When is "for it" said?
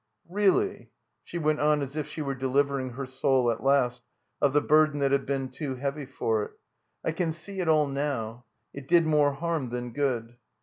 6.07-6.51